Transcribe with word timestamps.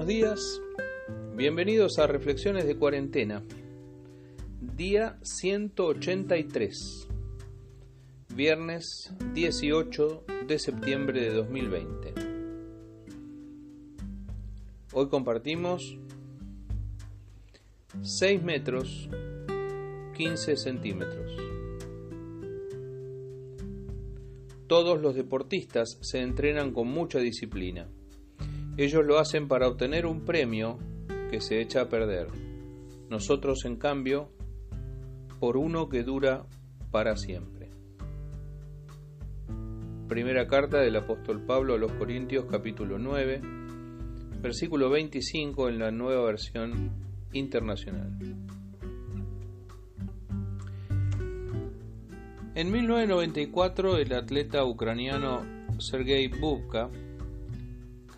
buenos 0.00 0.06
días. 0.06 0.62
Bienvenidos 1.36 1.98
a 1.98 2.06
Reflexiones 2.06 2.66
de 2.66 2.74
Cuarentena. 2.74 3.42
Día 4.74 5.18
183. 5.20 7.06
Viernes 8.34 9.12
18 9.34 10.24
de 10.46 10.58
septiembre 10.58 11.20
de 11.20 11.34
2020. 11.34 12.14
Hoy 14.94 15.08
compartimos 15.10 15.98
6 18.00 18.42
metros 18.42 19.10
15 20.16 20.56
centímetros. 20.56 21.36
Todos 24.66 25.02
los 25.02 25.14
deportistas 25.14 25.98
se 26.00 26.20
entrenan 26.20 26.72
con 26.72 26.88
mucha 26.88 27.18
disciplina. 27.18 27.90
Ellos 28.76 29.04
lo 29.04 29.18
hacen 29.18 29.48
para 29.48 29.68
obtener 29.68 30.06
un 30.06 30.24
premio 30.24 30.78
que 31.30 31.40
se 31.40 31.60
echa 31.60 31.82
a 31.82 31.88
perder. 31.88 32.28
Nosotros, 33.08 33.64
en 33.64 33.76
cambio, 33.76 34.30
por 35.38 35.56
uno 35.56 35.88
que 35.88 36.02
dura 36.02 36.46
para 36.90 37.16
siempre. 37.16 37.70
Primera 40.08 40.46
carta 40.46 40.80
del 40.80 40.96
apóstol 40.96 41.44
Pablo 41.44 41.74
a 41.74 41.78
los 41.78 41.92
Corintios 41.92 42.46
capítulo 42.50 42.98
9, 42.98 43.40
versículo 44.42 44.90
25 44.90 45.68
en 45.68 45.78
la 45.78 45.90
nueva 45.90 46.24
versión 46.24 46.90
internacional. 47.32 48.18
En 52.54 52.72
1994 52.72 53.98
el 53.98 54.12
atleta 54.12 54.64
ucraniano 54.64 55.42
Sergei 55.78 56.28
Bubka 56.28 56.90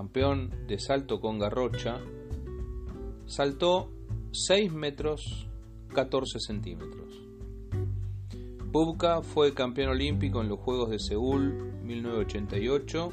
campeón 0.00 0.50
de 0.66 0.78
salto 0.78 1.20
con 1.20 1.38
garrocha, 1.38 2.00
saltó 3.26 3.90
6 4.32 4.72
metros 4.72 5.46
14 5.94 6.38
centímetros. 6.40 7.22
Bubka 8.72 9.20
fue 9.20 9.52
campeón 9.52 9.90
olímpico 9.90 10.40
en 10.40 10.48
los 10.48 10.58
Juegos 10.58 10.88
de 10.88 10.98
Seúl 10.98 11.74
1988 11.82 13.10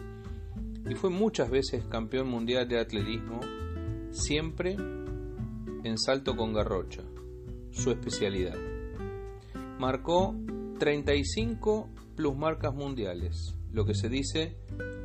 y 0.90 0.96
fue 0.96 1.10
muchas 1.10 1.50
veces 1.50 1.84
campeón 1.84 2.30
mundial 2.30 2.70
de 2.70 2.80
atletismo, 2.80 3.42
siempre 4.12 4.78
en 5.84 5.98
salto 5.98 6.38
con 6.38 6.54
garrocha, 6.54 7.04
su 7.72 7.92
especialidad. 7.92 8.56
Marcó 9.78 10.34
35 10.80 11.90
plusmarcas 12.16 12.74
mundiales, 12.74 13.58
lo 13.74 13.84
que 13.84 13.94
se 13.94 14.08
dice, 14.08 14.56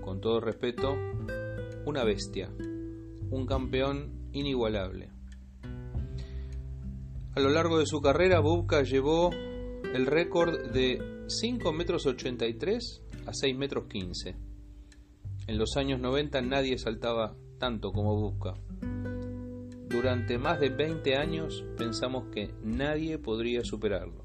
con 0.00 0.20
todo 0.20 0.38
respeto, 0.38 0.94
una 1.84 2.04
bestia, 2.04 2.50
un 3.30 3.46
campeón 3.46 4.28
inigualable. 4.32 5.10
A 7.34 7.40
lo 7.40 7.50
largo 7.50 7.78
de 7.78 7.86
su 7.86 8.00
carrera, 8.00 8.40
Bubka 8.40 8.82
llevó 8.82 9.30
el 9.30 10.06
récord 10.06 10.70
de 10.72 11.24
5 11.26 11.72
metros 11.72 12.06
83 12.06 13.02
a 13.26 13.32
6 13.32 13.56
metros 13.56 13.86
15. 13.88 14.36
En 15.46 15.58
los 15.58 15.76
años 15.76 15.98
90 16.00 16.42
nadie 16.42 16.78
saltaba 16.78 17.34
tanto 17.58 17.92
como 17.92 18.16
Bubka. 18.16 18.54
Durante 19.88 20.38
más 20.38 20.60
de 20.60 20.68
20 20.70 21.16
años 21.16 21.64
pensamos 21.76 22.24
que 22.32 22.54
nadie 22.62 23.18
podría 23.18 23.64
superarlo. 23.64 24.24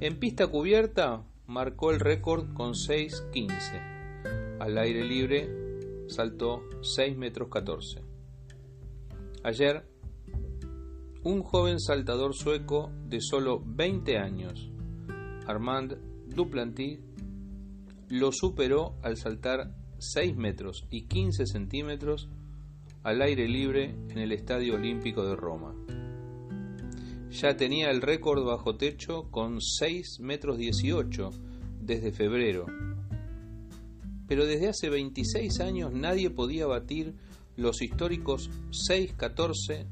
En 0.00 0.18
pista 0.18 0.46
cubierta 0.46 1.24
marcó 1.46 1.90
el 1.90 2.00
récord 2.00 2.52
con 2.54 2.72
6.15. 2.72 4.58
Al 4.60 4.78
aire 4.78 5.04
libre 5.04 5.59
saltó 6.10 6.62
6 6.82 7.16
metros 7.16 7.48
14. 7.48 8.02
Ayer, 9.42 9.84
un 11.22 11.42
joven 11.42 11.80
saltador 11.80 12.34
sueco 12.34 12.90
de 13.06 13.20
solo 13.20 13.62
20 13.64 14.18
años, 14.18 14.70
Armand 15.46 15.96
Duplantis, 16.26 17.00
lo 18.08 18.32
superó 18.32 18.96
al 19.02 19.16
saltar 19.16 19.74
6 19.98 20.36
metros 20.36 20.86
y 20.90 21.06
15 21.06 21.46
centímetros 21.46 22.28
al 23.02 23.22
aire 23.22 23.48
libre 23.48 23.94
en 24.08 24.18
el 24.18 24.32
Estadio 24.32 24.74
Olímpico 24.74 25.24
de 25.24 25.36
Roma. 25.36 25.74
Ya 27.30 27.56
tenía 27.56 27.90
el 27.90 28.02
récord 28.02 28.44
bajo 28.44 28.76
techo 28.76 29.30
con 29.30 29.60
6 29.60 30.20
metros 30.20 30.58
18 30.58 31.30
desde 31.80 32.12
febrero 32.12 32.66
pero 34.30 34.46
desde 34.46 34.68
hace 34.68 34.88
26 34.88 35.58
años 35.58 35.92
nadie 35.92 36.30
podía 36.30 36.64
batir 36.64 37.16
los 37.56 37.82
históricos 37.82 38.48
6-14 38.88 39.88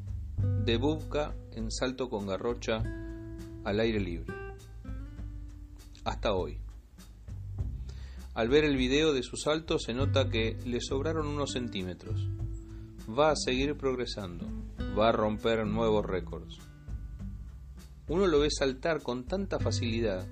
de 0.65 0.77
Bubka 0.77 1.35
en 1.57 1.73
salto 1.73 2.09
con 2.09 2.29
garrocha 2.29 2.85
al 3.65 3.81
aire 3.81 3.99
libre. 3.99 4.33
Hasta 6.05 6.35
hoy. 6.35 6.57
Al 8.35 8.49
ver 8.49 8.63
el 8.63 8.77
video 8.77 9.13
de 9.13 9.25
su 9.25 9.37
salto 9.37 9.77
se 9.81 9.93
nota 9.93 10.31
que 10.31 10.57
le 10.65 10.81
sobraron 10.81 11.27
unos 11.27 11.51
centímetros. 11.51 12.29
Va 13.11 13.33
a 13.33 13.37
seguir 13.37 13.77
progresando, 13.77 14.47
va 14.97 15.09
a 15.09 15.13
romper 15.13 15.67
nuevos 15.67 16.07
récords. 16.07 16.59
Uno 18.07 18.29
lo 18.29 18.39
ve 18.39 18.51
saltar 18.53 19.03
con 19.03 19.25
tanta 19.25 19.59
facilidad 19.59 20.29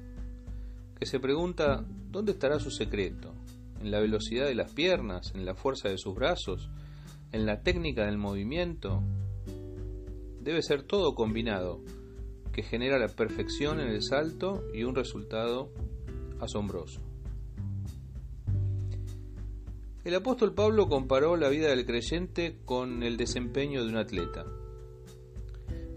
que 0.96 1.06
se 1.06 1.18
pregunta 1.18 1.84
dónde 2.12 2.30
estará 2.30 2.60
su 2.60 2.70
secreto, 2.70 3.34
en 3.80 3.90
la 3.90 4.00
velocidad 4.00 4.46
de 4.46 4.54
las 4.54 4.72
piernas, 4.72 5.32
en 5.34 5.44
la 5.44 5.54
fuerza 5.54 5.88
de 5.88 5.98
sus 5.98 6.14
brazos, 6.14 6.70
en 7.32 7.46
la 7.46 7.62
técnica 7.62 8.06
del 8.06 8.18
movimiento. 8.18 9.02
Debe 10.40 10.62
ser 10.62 10.82
todo 10.82 11.14
combinado, 11.14 11.80
que 12.52 12.62
genera 12.62 12.98
la 12.98 13.08
perfección 13.08 13.80
en 13.80 13.88
el 13.88 14.02
salto 14.02 14.62
y 14.72 14.84
un 14.84 14.94
resultado 14.94 15.70
asombroso. 16.40 17.00
El 20.04 20.14
apóstol 20.14 20.54
Pablo 20.54 20.88
comparó 20.88 21.36
la 21.36 21.48
vida 21.48 21.68
del 21.68 21.84
creyente 21.84 22.60
con 22.64 23.02
el 23.02 23.16
desempeño 23.16 23.82
de 23.82 23.90
un 23.90 23.96
atleta. 23.96 24.44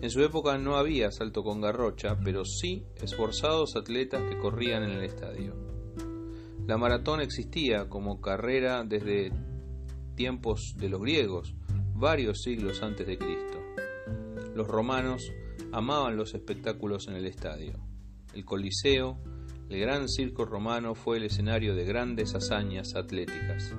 En 0.02 0.10
su 0.10 0.24
época 0.24 0.58
no 0.58 0.78
había 0.78 1.12
salto 1.12 1.44
con 1.44 1.62
garrocha, 1.62 2.18
pero 2.24 2.44
sí 2.44 2.86
esforzados 3.04 3.76
atletas 3.76 4.24
que 4.24 4.40
corrían 4.40 4.82
en 4.84 4.92
el 4.92 5.04
estadio. 5.04 5.69
La 6.70 6.78
maratón 6.78 7.20
existía 7.20 7.90
como 7.90 8.22
carrera 8.22 8.84
desde 8.84 9.32
tiempos 10.14 10.76
de 10.78 10.88
los 10.88 11.02
griegos, 11.02 11.56
varios 11.96 12.44
siglos 12.44 12.84
antes 12.84 13.08
de 13.08 13.18
Cristo. 13.18 13.60
Los 14.54 14.68
romanos 14.68 15.32
amaban 15.72 16.16
los 16.16 16.36
espectáculos 16.36 17.08
en 17.08 17.16
el 17.16 17.26
estadio. 17.26 17.74
El 18.36 18.46
Coliseo, 18.46 19.18
el 19.68 19.80
gran 19.80 20.08
circo 20.08 20.46
romano, 20.46 20.94
fue 20.94 21.18
el 21.18 21.24
escenario 21.24 21.74
de 21.74 21.86
grandes 21.86 22.36
hazañas 22.36 22.94
atléticas. 22.96 23.74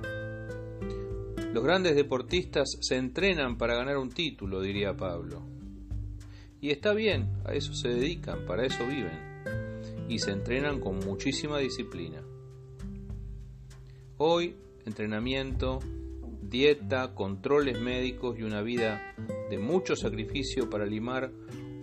Los 1.53 1.63
grandes 1.63 1.95
deportistas 1.95 2.75
se 2.81 2.97
entrenan 2.97 3.57
para 3.57 3.75
ganar 3.75 3.95
un 3.99 4.09
título, 4.09 4.59
diría 4.59 4.97
Pablo. 4.97 5.41
Y 6.59 6.71
está 6.71 6.93
bien, 6.93 7.41
a 7.45 7.53
eso 7.53 7.73
se 7.73 7.87
dedican, 7.87 8.45
para 8.45 8.65
eso 8.65 8.85
viven. 8.85 10.09
Y 10.09 10.19
se 10.19 10.31
entrenan 10.31 10.81
con 10.81 10.99
muchísima 10.99 11.57
disciplina. 11.57 12.21
Hoy, 14.23 14.55
entrenamiento, 14.85 15.79
dieta, 16.43 17.15
controles 17.15 17.81
médicos 17.81 18.37
y 18.37 18.43
una 18.43 18.61
vida 18.61 19.15
de 19.49 19.57
mucho 19.57 19.95
sacrificio 19.95 20.69
para 20.69 20.85
limar 20.85 21.31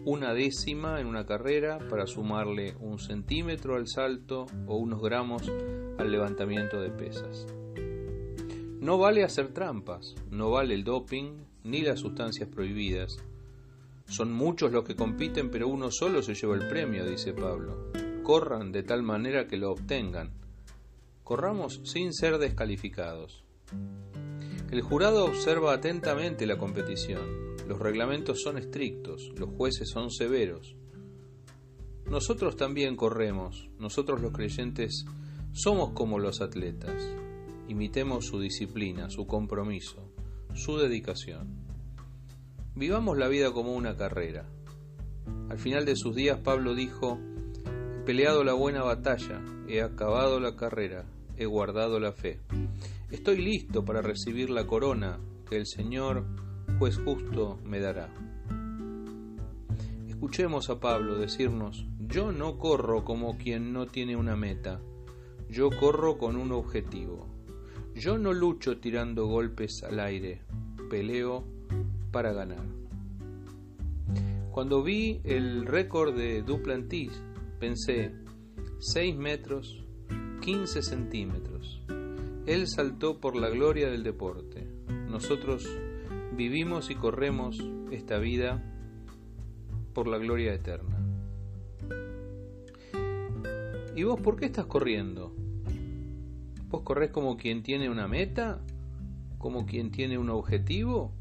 una 0.05 0.33
décima 0.35 1.01
en 1.01 1.09
una 1.09 1.27
carrera, 1.27 1.81
para 1.91 2.07
sumarle 2.07 2.77
un 2.79 3.01
centímetro 3.01 3.75
al 3.75 3.89
salto 3.89 4.47
o 4.69 4.77
unos 4.77 5.03
gramos 5.03 5.51
al 5.99 6.13
levantamiento 6.13 6.81
de 6.81 6.91
pesas. 6.91 7.45
No 8.79 8.99
vale 8.99 9.25
hacer 9.25 9.49
trampas, 9.49 10.15
no 10.31 10.53
vale 10.53 10.75
el 10.75 10.85
doping 10.85 11.39
ni 11.65 11.81
las 11.81 11.99
sustancias 11.99 12.49
prohibidas. 12.49 13.19
Son 14.07 14.33
muchos 14.33 14.71
los 14.71 14.85
que 14.85 14.95
compiten, 14.95 15.51
pero 15.51 15.67
uno 15.67 15.91
solo 15.91 16.23
se 16.23 16.35
lleva 16.35 16.55
el 16.55 16.69
premio, 16.69 17.05
dice 17.05 17.33
Pablo. 17.33 17.91
Corran 18.23 18.71
de 18.71 18.85
tal 18.85 19.03
manera 19.03 19.49
que 19.49 19.57
lo 19.57 19.73
obtengan 19.73 20.39
corramos 21.29 21.83
sin 21.85 22.15
ser 22.15 22.39
descalificados. 22.39 23.45
El 24.71 24.81
jurado 24.81 25.27
observa 25.27 25.75
atentamente 25.75 26.47
la 26.47 26.57
competición. 26.57 27.55
Los 27.69 27.79
reglamentos 27.79 28.41
son 28.41 28.57
estrictos, 28.57 29.35
los 29.37 29.51
jueces 29.51 29.91
son 29.91 30.11
severos. 30.11 30.75
Nosotros 32.07 32.57
también 32.57 32.97
corremos, 32.97 33.69
nosotros 33.79 34.23
los 34.23 34.33
creyentes 34.33 35.05
somos 35.53 35.91
como 35.91 36.19
los 36.19 36.41
atletas. 36.41 37.15
Imitemos 37.69 38.25
su 38.25 38.41
disciplina, 38.41 39.11
su 39.11 39.27
compromiso, 39.27 40.11
su 40.55 40.79
dedicación. 40.79 41.59
Vivamos 42.75 43.19
la 43.19 43.29
vida 43.29 43.53
como 43.53 43.75
una 43.75 43.99
carrera. 43.99 44.49
Al 45.51 45.59
final 45.59 45.85
de 45.85 45.95
sus 45.95 46.17
días 46.17 46.39
Pablo 46.39 46.75
dijo, 46.75 47.19
he 47.67 48.07
peleado 48.07 48.45
la 48.45 48.55
buena 48.55 48.83
batalla, 48.83 49.43
he 49.69 49.83
acabado 49.83 50.41
la 50.41 50.57
carrera, 50.57 51.05
he 51.39 51.47
guardado 51.47 52.01
la 52.01 52.13
fe. 52.13 52.41
Estoy 53.11 53.39
listo 53.39 53.85
para 53.85 54.03
recibir 54.03 54.51
la 54.51 54.67
corona 54.67 55.19
que 55.49 55.57
el 55.57 55.67
Señor, 55.67 56.25
juez 56.79 56.99
justo, 56.99 57.59
me 57.65 57.81
dará. 57.81 58.13
Escuchemos 60.09 60.69
a 60.69 60.81
Pablo 60.81 61.17
decirnos, 61.17 61.87
yo 62.01 62.33
no 62.33 62.59
corro 62.59 63.05
como 63.05 63.39
quien 63.39 63.73
no 63.73 63.87
tiene 63.87 64.17
una 64.17 64.37
meta, 64.37 64.81
yo 65.49 65.71
corro 65.71 66.19
con 66.19 66.37
un 66.37 66.53
objetivo. 66.53 67.27
Yo 67.95 68.19
no 68.19 68.33
lucho 68.33 68.79
tirando 68.79 69.27
golpes 69.27 69.83
al 69.85 70.01
aire, 70.01 70.43
peleo 70.91 71.45
para 72.11 72.33
ganar. 72.33 72.65
Cuando 74.51 74.83
vi 74.83 75.21
el 75.25 75.67
récord 75.67 76.17
de 76.17 76.43
Duplantis, 76.43 77.13
pensé 77.61 78.13
6 78.81 79.17
metros 79.17 79.85
15 80.49 80.81
centímetros. 80.81 81.83
Él 82.47 82.69
saltó 82.69 83.21
por 83.21 83.37
la 83.37 83.51
gloria 83.51 83.91
del 83.91 84.03
deporte. 84.03 84.67
Nosotros 85.07 85.69
vivimos 86.35 86.89
y 86.89 86.95
corremos 86.95 87.63
esta 87.91 88.19
vida 88.19 88.65
por 89.93 90.09
la 90.09 90.17
gloria 90.17 90.55
eterna. 90.55 91.05
¿Y 93.95 94.05
vos 94.05 94.19
por 94.23 94.37
qué 94.37 94.47
estás 94.47 94.65
corriendo? 94.65 95.35
¿Vos 96.71 96.81
corres 96.81 97.11
como 97.11 97.37
quien 97.37 97.63
tiene 97.63 97.91
una 97.91 98.09
meta? 98.09 98.59
¿Como 99.37 99.67
quien 99.67 99.91
tiene 99.91 100.17
un 100.17 100.31
objetivo? 100.31 101.13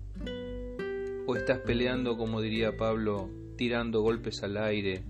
¿O 1.28 1.36
estás 1.36 1.60
peleando, 1.60 2.16
como 2.16 2.40
diría 2.40 2.78
Pablo, 2.78 3.30
tirando 3.58 4.00
golpes 4.00 4.42
al 4.42 4.56
aire, 4.56 5.04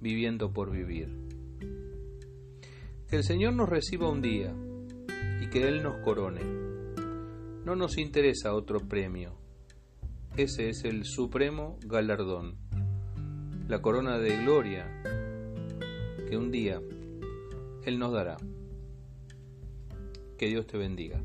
viviendo 0.00 0.52
por 0.52 0.70
vivir? 0.70 1.19
Que 3.10 3.16
el 3.16 3.24
Señor 3.24 3.54
nos 3.54 3.68
reciba 3.68 4.08
un 4.08 4.22
día 4.22 4.54
y 5.40 5.50
que 5.50 5.66
Él 5.66 5.82
nos 5.82 5.96
corone. 6.04 6.42
No 7.64 7.74
nos 7.74 7.98
interesa 7.98 8.54
otro 8.54 8.86
premio. 8.86 9.34
Ese 10.36 10.68
es 10.68 10.84
el 10.84 11.04
supremo 11.04 11.76
galardón, 11.84 12.56
la 13.66 13.82
corona 13.82 14.18
de 14.18 14.44
gloria 14.44 14.86
que 16.28 16.36
un 16.36 16.52
día 16.52 16.80
Él 17.84 17.98
nos 17.98 18.12
dará. 18.12 18.36
Que 20.38 20.46
Dios 20.46 20.68
te 20.68 20.78
bendiga. 20.78 21.20